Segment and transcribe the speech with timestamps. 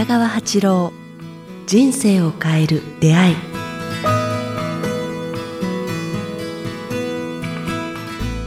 [0.00, 0.92] 北川八郎
[1.66, 3.36] 人生を変える出会い。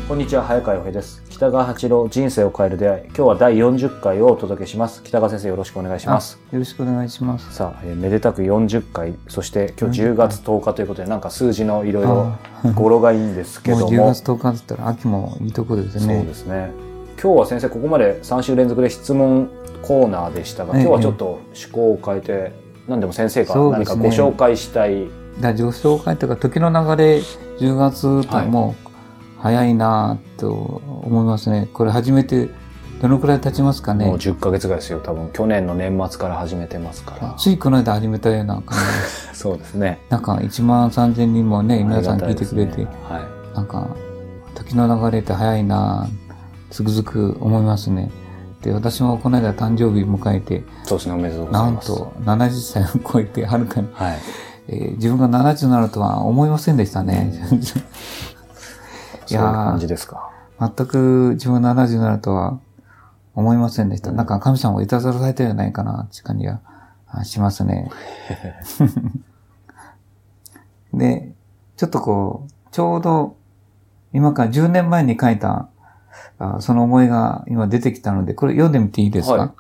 [0.08, 1.22] こんにちは早川洋平です。
[1.30, 3.04] 北川八郎人生を変える出会い。
[3.04, 5.04] 今日は第40回をお届けします。
[5.04, 6.40] 北川先生よろしくお願いします。
[6.52, 7.54] よろしくお願いします。
[7.54, 9.14] さあ、えーめでたく40回。
[9.28, 12.36] そして今日10月10日ということでなんか数字のいろいろ
[12.74, 13.78] 語呂がいいんですけも。
[13.86, 16.24] う10ども月10日だったら秋もいいとこですそうね。
[16.24, 19.50] ですね今日は先生ここまで3週連続で質問
[19.82, 20.84] コーナーでしたがええ。
[20.84, 22.52] 今日はちょっと趣向を変えて
[22.88, 25.08] 何でも先生が何かご紹介したい、
[25.40, 27.20] だ上昇会というか時の流れ
[27.60, 28.48] 10月とはい。
[28.48, 28.90] もう
[29.40, 31.70] 早いなぁと思いますね。
[31.74, 32.50] これ始めて
[33.02, 34.06] どのくらい経ちますかね？
[34.06, 34.18] もう。
[34.18, 35.30] 10ヶ月ぐらいですよ多分。
[35.34, 37.36] 去年の年末から始めてますから。
[37.38, 38.78] ついこの間始めたような感
[39.32, 39.36] じ。
[39.38, 40.00] そうですね。
[40.10, 43.56] なんか1万3000人もね、皆さん聞いてくれて、ねはい。
[43.56, 43.88] なんか
[44.56, 46.08] 時の流れって早いな。
[46.10, 46.23] ぁ
[46.74, 48.10] つくづく思いますね。
[48.64, 54.20] で、私もこの間誕生日迎えて、そうですねおめでとうござないんますと70歳を超えてはるかにはい
[54.70, 57.32] えー自分が70になるとは思いませんでしたね。
[59.28, 62.60] そういう感じですか全く自分が70になるとは
[63.36, 64.12] 思いませんでした。
[64.12, 66.60] なんか神様がいたずらされたんじゃないかなって感じが
[67.08, 67.92] あしますね。
[70.92, 71.34] で、
[71.78, 73.36] ちょっとこう、ちょうど
[74.12, 75.68] 今から10年前に書いた
[76.40, 79.54] あその思いが今出てきたので、これ読んでみていいですか、は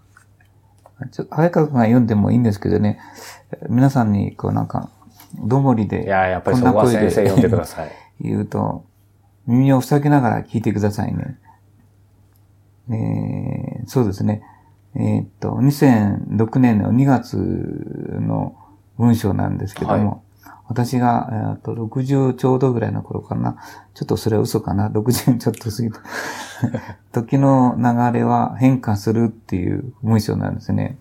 [1.12, 3.00] ちょ早川君が読んでもいいんですけどね、
[3.70, 4.90] 皆さんにこうなんか、
[5.36, 7.92] どもりでいややっぱりそこは先生読んでください。
[8.22, 8.86] 言うと、
[9.48, 11.38] 耳を塞ぎながら聞いてくださいね。
[12.90, 14.42] えーそうですね。
[14.96, 18.56] えーっと、2006年の2月の
[18.98, 20.24] 文章なんですけども、
[20.68, 23.58] 私が、えっと、60ちょうどぐらいの頃かな。
[23.94, 24.90] ちょっとそれは嘘かな。
[24.90, 26.00] 60ちょっと過ぎた。
[27.12, 30.98] 時の流れは変化するっていう文章なんですね。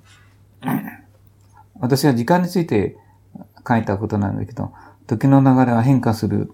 [1.78, 2.97] 私は時間について
[3.66, 4.72] 書いたことなんだけど、
[5.06, 6.53] 時の流れは変化する。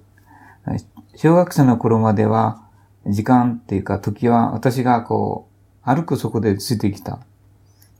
[1.16, 2.62] 小学生の頃までは、
[3.06, 5.48] 時間っていうか時は私がこ
[5.84, 7.20] う、歩くそこでついてきた。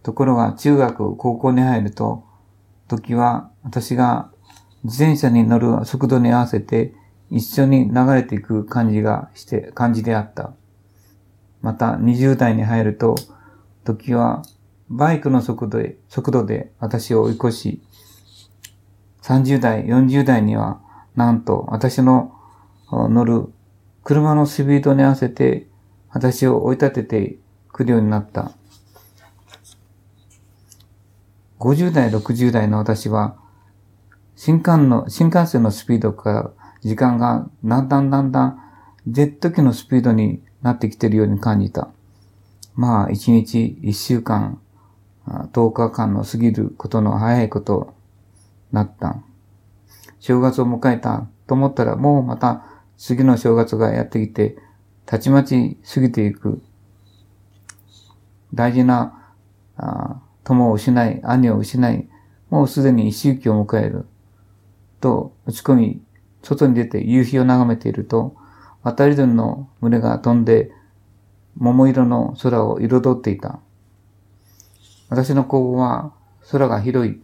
[0.03, 2.25] ところが中学、高校に入ると、
[2.88, 4.31] 時は私が
[4.84, 6.94] 自転車に乗る速度に合わせて
[7.31, 10.53] 一緒に流れていく感じがして、感じであった。
[11.61, 13.16] また20代に入ると、
[13.84, 14.43] 時は
[14.89, 17.83] バイクの速度で、速度で私を追い越し、
[19.22, 20.81] 30代、40代には、
[21.16, 22.33] なんと私の
[22.91, 23.53] 乗る
[24.05, 25.66] 車のスピードに合わせて
[26.10, 27.37] 私を追い立てて
[27.72, 28.53] くるようになった。
[31.59, 33.37] 50代、60代の私は、
[34.41, 36.50] 新幹の、新幹線のスピードから
[36.82, 38.60] 時間がだんだんだんだん
[39.09, 41.88] ジェット機のスピードになってきているように感じた。
[42.77, 44.60] まあ、1日、1週間、
[45.27, 47.94] あ10日間の過ぎることの早いこと
[48.71, 49.21] なった。
[50.21, 52.65] 正月を迎えたと思ったらもうまた
[52.97, 54.56] 次の正月がやってきて、
[55.04, 56.62] たちまち過ぎていく。
[58.54, 59.32] 大事な
[60.44, 62.09] 友を失い、兄を失い、
[62.50, 64.06] もうすでに一周期を迎える。
[65.00, 66.03] と打ち込み、
[66.42, 68.36] 外に出て夕日を眺めていると、
[68.82, 70.70] 渡り鳥の群れが飛んで、
[71.56, 73.60] 桃色の空を彩っていた。
[75.09, 76.12] 私の工房は
[76.50, 77.20] 空が広い。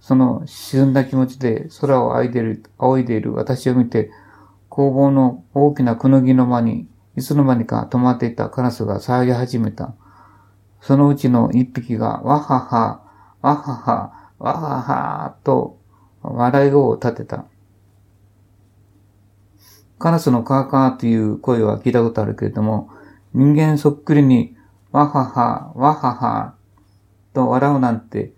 [0.00, 4.10] その沈んだ気持ちで空を仰いでいる、仰いでいる私を見て、
[4.68, 6.86] 工房の大きなくぬぎの間に、
[7.16, 9.94] いつの間にか止まっていたカラスが騒ぎ始めた。
[10.80, 13.00] そのうちの一匹が、わはは、
[13.42, 15.78] わはは、わはは、と
[16.34, 17.44] 笑いを立てた。
[19.98, 22.90] カラスのカーカーという声は聞いたことあるけれども、
[23.32, 24.56] 人間そっくりに、
[24.92, 26.54] わはは、わはは、
[27.32, 28.32] と笑うなんて、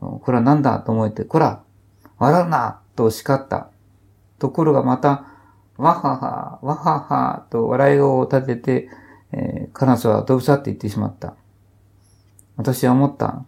[0.00, 1.62] これは何だと思えて、こら
[2.18, 3.70] 笑うなと叱った。
[4.38, 5.26] ところがまた、
[5.76, 8.88] わはは、わはは、と笑い声を立てて、
[9.32, 11.34] えーカラスは飛び去っていってしまった。
[12.56, 13.44] 私は思った。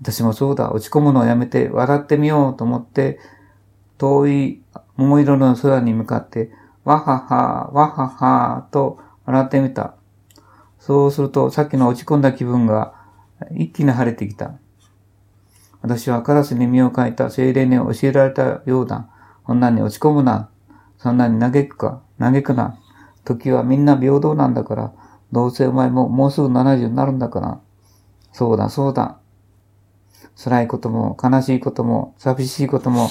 [0.00, 3.18] 私もそうだ、落ち込むのをやめて笑ってみようと思って、
[3.98, 4.62] 遠い
[4.96, 6.50] 桃色の空に向かって、
[6.84, 9.94] わはは、わはは、と笑ってみた。
[10.78, 12.94] そうすると、さっきの落ち込んだ気分が
[13.52, 14.52] 一気に晴れてきた。
[15.80, 19.08] 私はカラスに身を描いた精霊に教えられたようだ。
[19.46, 20.48] そんなに落ち込むな。
[20.98, 22.78] そんなに嘆くか、嘆くな。
[23.24, 24.92] 時はみんな平等なんだから、
[25.32, 27.60] どうせお前ももうすぐ70になるんだから。
[28.32, 29.18] そうだ、そうだ。
[30.36, 33.08] 辛いことも、悲しいことも、寂しいことも、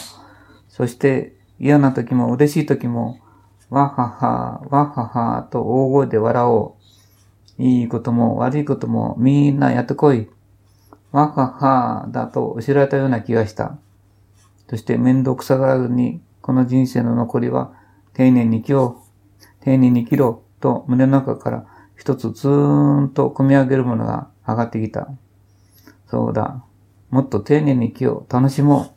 [0.68, 3.20] そして嫌な時も嬉しい時も、
[3.70, 6.84] わはは、わはは、と大声で笑おう。
[7.58, 10.30] いいことも悪いこともみんなやってこい。
[11.12, 13.78] わははだと教えられたような気がした。
[14.70, 17.74] そして面倒くさがらずに、この人生の残りは
[18.14, 19.04] 丁寧に生きよ
[19.62, 21.66] う、丁寧に生きろと胸の中から
[21.96, 25.08] 一つずーんと込み上げるものが上がってきた。
[26.08, 26.64] そうだ。
[27.14, 28.92] もっと丁寧に生きよう、楽しもう。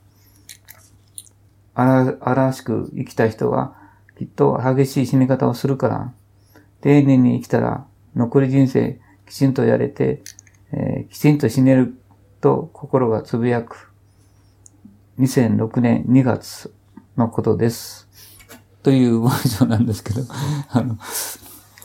[1.75, 3.77] 荒々しく生きた人は
[4.19, 6.15] きっと激しい死に方をするから、
[6.81, 10.23] 丁寧に生きたら残り人生きちんとやれて、
[10.73, 11.95] えーきちんと死ねる
[12.41, 13.93] と心がつぶやく。
[15.19, 16.73] 2006年2月
[17.19, 18.09] のことです。
[18.83, 20.23] という文章なんですけど、
[20.73, 20.95] あの、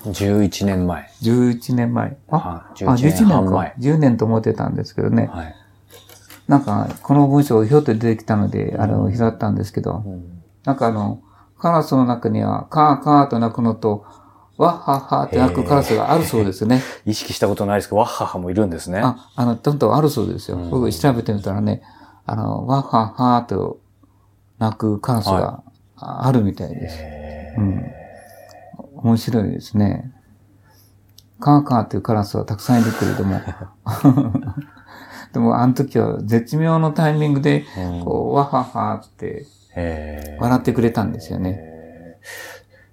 [0.06, 1.10] 11年前。
[1.24, 2.18] 11年前。
[2.30, 3.76] あ、はあ11年11年か半前。。
[3.80, 5.26] 10年と思ってたんですけどね。
[5.30, 5.56] はい。
[6.52, 11.24] なんか、この文章をひょっと出てきたので、あれを拾ったんですけど、うんなんかあの、
[11.58, 14.06] カラスの中には、カーカーと鳴くのと、
[14.58, 16.84] ワッハッハって鳴くカラスがあるそうですね。
[17.08, 19.00] 意識したことないですけど、ワッハハもいるんですね。
[19.00, 20.58] あ、あの、どんどんあるそうですよ。
[20.58, 21.82] うん僕調べてみたらね、
[22.26, 23.80] あの、ワッハッハと
[24.60, 25.64] 鳴くカラスが
[25.96, 26.98] ああるみたいです。
[27.00, 27.86] へうん。
[28.98, 30.12] 面白いですね。
[31.40, 33.40] カーカーっていうカラスはたくさんいるけれども。
[35.34, 37.66] でも、あの時は絶妙のタイミングで、
[38.04, 39.46] こう、ワッハッハって
[40.40, 42.18] 笑ってくれたんですよね。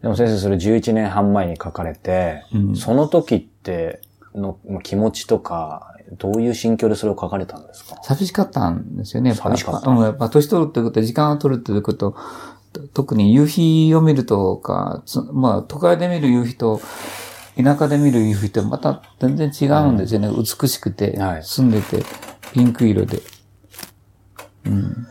[0.03, 2.77] でも先生、それ11年半前に書かれて、うん。
[2.77, 4.01] その時って
[4.35, 7.97] のまあ気持ちとか、どういう心境でそれを書かれたんですか？
[8.03, 9.35] 寂しかったんですよね。
[9.35, 9.91] 寂しかった。
[9.91, 12.15] うん、やっぱ年取るってことは、時間を取るっていうこと、
[12.73, 16.81] と特に夕日を見るとか、つまあ、都会で見る夕日と、
[17.63, 20.29] 田舎で見る夕日ってまた全然違うんですよね。
[20.31, 22.05] 美しくて、はい澄んでて、
[22.53, 23.21] ピンク色で。
[24.65, 25.07] うん。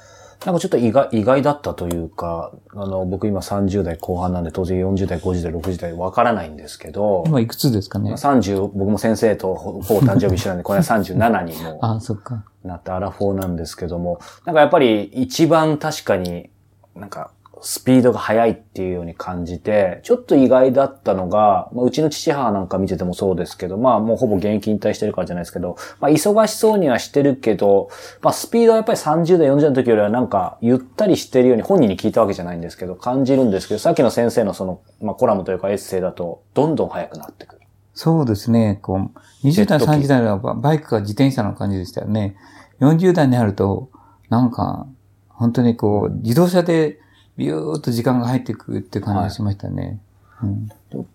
[0.46, 12.46] なんかちょっと意外意外だったというか、あの、僕今30代後半なんで当然40代、50代、60代わからないんですけど、今いくつですかね？30、僕も先生とほほぼ誕生日一緒なんで、 これは37にもあ、そっか。
[12.64, 16.50] なってアラフォーなんですけども、なんかやっぱり一番確かに
[16.96, 17.32] なんか
[17.62, 27.90] スピードが速いっていうように感じて、ちょっと意外だったのが、まあ、うちの父母なんか見ててもそうですけど、まあもうほぼ現役引退してるからじゃないですけど、まあ忙しそうにはしてるけど、
[28.22, 37.62] まあスピードはやっぱり30代、40代の時よりはなんかゆったりしてるように本人に聞いたわけじゃないんですけど、感じるんですけど、さっきの先生のその、まあコラムというかエッセイだと、どんどん速くなってくる。
[37.94, 38.80] そうですね。
[38.84, 39.10] こ
[39.44, 42.36] う、20代、30代はババイクか自転車の感じでしたよね。
[42.80, 43.90] 40代になると、
[44.30, 44.86] なんか、
[45.30, 47.00] 本当にこう、自動車で
[47.38, 50.00] ビューっと時間が入っていくって感じがしましたね。
[50.44, 50.70] うん、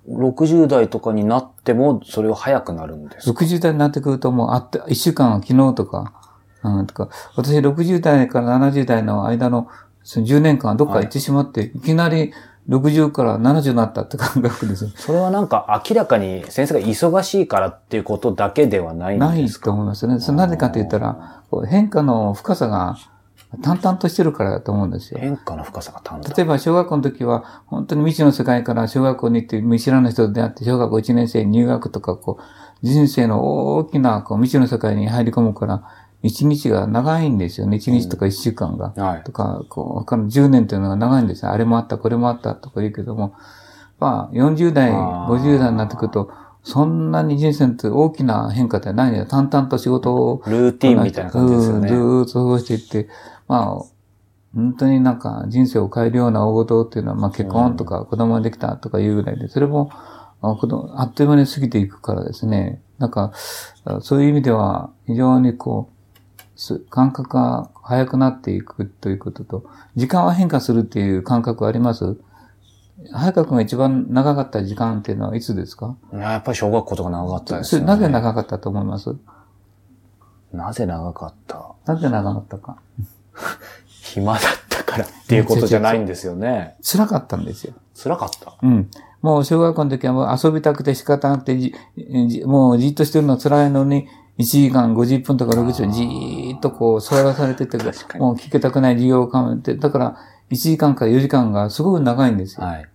[0.09, 6.13] 60代とかになっても、それを速くなるんですか？60代になってくるともう、あって、1週間は昨日とか、
[6.65, 9.69] うん、とか、私60代から70代の間の
[10.03, 12.33] その10年間はどっか行ってしまって、い、きなり
[12.69, 14.91] 60から70になったって感覚ですよ。
[14.97, 19.67] それはなんか明らかに先生が忙しいからっていうことだけではないんないですか？
[19.67, 20.19] と思いますね。
[20.21, 22.97] それなぜかと言ったら、変化の深さが
[23.61, 25.21] 淡々としてるからだと思うんですよ。
[25.21, 26.35] 変化の深さが淡々。
[26.35, 32.43] 例えば小学校の時は、本当に未知の世界から小学校に行って見知らぬ人と出会って、小学校1年生入学とか、こう、
[32.87, 35.85] 人生の大きなこう未知の世界に入り込むから、
[36.23, 37.77] 一日が長いんですよね。
[37.77, 38.93] 一日とか一週間が。
[38.97, 41.51] はいとか、こう、他の10年というのが長いんですよ。
[41.51, 43.35] あれもあった、これもあったとか言うけども、
[43.99, 46.31] まあ、40代、あー50代になってくると、
[46.65, 49.27] そんなに人生って大きな変化ってないんだよ。
[49.27, 51.89] 淡々と仕事をルーティンみたいな感じですよね。
[51.91, 53.09] うんずーっと過ごしていって、
[53.49, 53.85] まあ、
[54.55, 59.91] 本当になんか人生を変えるような大事っていうのは、まあ結婚とか子供ができたとかいうぐらいで、それも、
[60.41, 62.81] あっという間に過ぎていくからですね。
[62.99, 63.33] なんか、
[63.85, 69.65] あそういう意味では非常にこう、す感覚が早くなっていくということと、
[69.97, 72.17] 時間は変化するっていう感覚はあります？
[73.11, 75.97] 早川君が一番長かった時間っていうのはいつですか？
[76.13, 77.87] やっぱり小学校とか長かったですよね。
[77.89, 79.17] なぜ長かったと思います？
[80.53, 81.75] なぜ長かった？
[81.87, 82.77] なぜ長かったか
[83.87, 86.77] 暇だったからっていうことじゃないんですよね。
[86.83, 87.75] 辛かったんですよ。
[88.01, 88.55] 辛かった？
[88.63, 88.89] うん。
[89.23, 91.75] もう小学校の時はもう遊びたくて仕方なくてじ、
[92.29, 97.79] じもうじっとしてるの辛いのに、1時間50分とか60分じーっとこう座らされてて、
[98.19, 100.17] もう聞けたくない授業をかめて、だから
[100.51, 102.67] 1時間から4時間がすごく長いんですよ。
[102.67, 102.89] はい。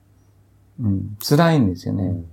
[0.81, 1.17] うん。
[1.19, 2.03] 辛いんですよね。
[2.05, 2.25] うん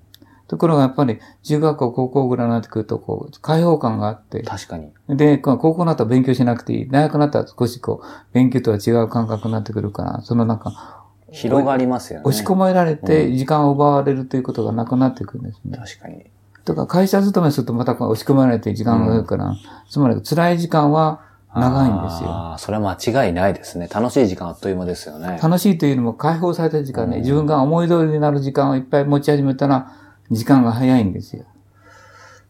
[0.47, 4.93] ところがやっぱり中学校、高校ぐらいになってくると、こう、開放感があって、確かに。
[5.09, 6.89] で、高校になったら勉強しなくていい。
[6.89, 12.25] 大学になったら少しこう、勉強とは違う感覚になってくるから、そのなんか、広がりますよね。
[12.27, 15.77] 押し込められて時間を奪われるということがなくなってくるんですね。
[15.77, 16.27] 確かに。
[16.65, 19.57] とか会社勤めするとまた押し込められて時間がかかるから、
[19.91, 21.23] つまり辛い時間は
[21.55, 22.31] 長いんですよ。
[22.31, 23.89] ああ、それは間違いないですね。
[23.93, 25.39] 楽しい時間あっという間ですよね。
[25.43, 29.93] 楽しいというよりも解放された時間ね、うん自分が思い通りになる時間をいっぱい持ち始めたら、
[30.31, 31.45] 時間が早いんですよ。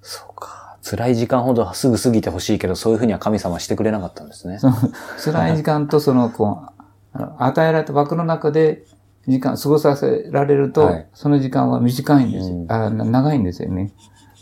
[0.00, 0.76] そうか。
[0.82, 4.58] 辛い時間ほどすぐ過ぎてほしいけど、そういうふうには神様はしてくれなかったんですね。
[4.58, 4.76] その
[5.23, 6.62] 辛い時間とその、こ
[7.14, 8.84] う、与えられた枠の中で
[9.26, 13.92] 時間、過ごさせられると、はいその時間は短いんですよ、うんあな長いんですよね。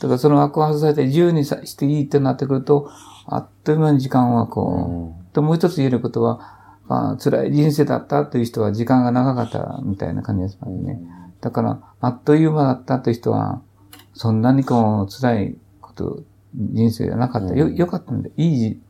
[0.01, 2.91] だからその枠を外されて自由にさしていいってなってくると、
[3.27, 11.01] あっという間に時間はこう、うんでもう一つ言えることは、あ辛い人生だったという人は時間が長かったみたいな感じですもんね。
[11.41, 13.63] だから、あっという間だったという人は、
[14.15, 16.23] そんなにこう、辛いこと、
[16.55, 17.55] 人生がなかった。
[17.55, 18.81] よ、うんよかったんで、いい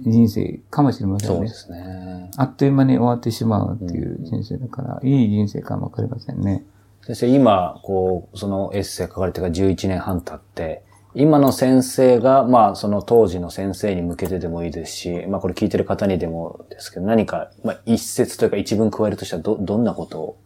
[0.00, 1.48] 人生かもしれませんねそうで。
[1.48, 2.30] すね。
[2.36, 6.64] あっという間に終わってしまうっていう人生だから、いい人生かもわかりませんね。
[7.02, 10.84] 先生、今、こう、そのエッセイ書かれてから11年半経って、
[11.14, 20.36] 今の先生が、まあ、その当時の先生に向けてでもいいですし、まあ、これ聞いてる方にでもですけど、何か、まあ、一節というか一文加えるとしたら、ど、どんなことを？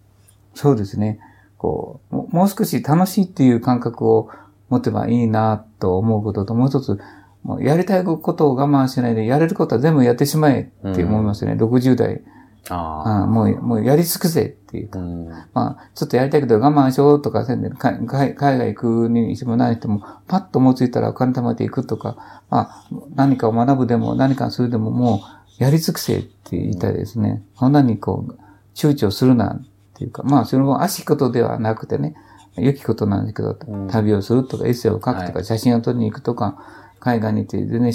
[0.54, 1.18] そうですね。
[1.58, 4.30] こう、ももう少し楽しいっていう感覚を
[4.68, 6.98] 持てばいいなと思うことと、もう一つ、
[7.42, 11.52] もうやりたいことを我慢しないで、やれることは全部やってしまえって思いますね。
[11.54, 12.22] 60代、
[12.68, 14.92] あああもう、もうやり尽くせっていうあ。
[14.92, 14.98] か。
[15.00, 15.28] うん。
[15.28, 25.22] まあ、ちょっとやりたいけど我慢しようとかせんで、か海海外行くにしても何しても、パッと思いついたらお金貯めていくとか、まあ、何かを学ぶでも何かするでもも
[25.58, 27.42] う、やり尽くせって言いたいですね。
[27.58, 28.36] そんなにこう、
[28.74, 29.64] 躊躇するなっ
[29.94, 32.14] ていうか、まあ、それも悪しきことではなくてね、
[32.56, 36.58] 良きことなんですけど、うん旅をするとか、エッセイを書くとか、はい写真を撮りに行くとか、
[37.00, 37.92] 海外に行って全然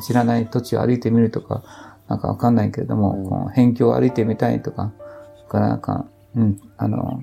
[0.00, 1.62] 知らない土地を歩いてみるとか、
[2.10, 4.92] なんかわかんないけれども、うんこの辺境を歩いてみたいとか、
[5.48, 7.22] からなんか、うん、あの、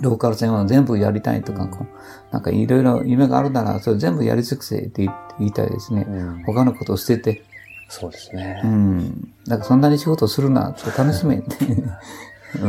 [0.00, 6.06] ローカル線を全部やりたいとか、こうなんかいろいろ夢があるなら、それ全部やり尽くせって言言いたいですね。
[6.08, 7.44] うん他のことを捨てて、
[7.88, 8.66] そうですねう。
[8.68, 9.34] ん。
[9.48, 11.56] だからそんなに仕事をするなって楽しめって、
[12.62, 12.66] う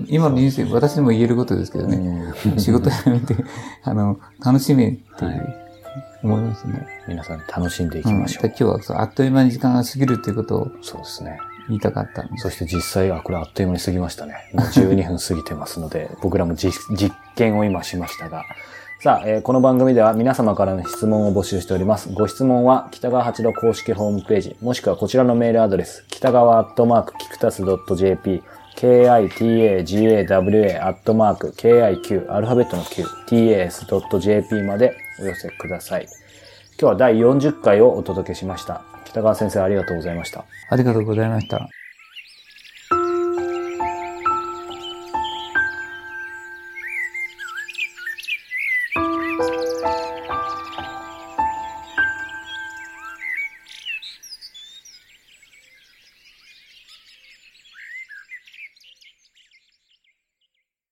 [0.00, 1.96] ん、今の人生、私にも言えることですけどね。
[2.44, 3.36] うん仕事辞めて、
[3.84, 5.65] あの、楽しめっていう、はい
[6.22, 6.86] 思いますね。
[7.08, 8.42] 皆さん楽しんでいうん、きましょう。
[8.44, 11.38] で今日はそうあっという間に時間が過ぎるっていうことをそうですね。
[11.68, 12.24] 言いたかった。
[12.36, 14.50] そして実際、あ、これあっという間に過ぎましたね。
[14.54, 18.44] もう12分過ぎてますので、 僕らも実実験を今しましたが。
[19.02, 22.08] さあ、えーこの番組では皆様からの質問を募集しております。
[22.12, 28.42] ご質問は、北川八郎公式ホームページ、もしくはこちらのメールアドレス、北川アットマーク、キクタス .jp、
[28.76, 36.06] kitagawa アットマーク、kiq、アルファベットの q、tas.jp までお寄せください。
[36.78, 38.82] 今日は第40回をお届けしました。
[39.06, 40.44] 北川先生ありがとうございました。
[40.70, 41.68] ありがとうございました。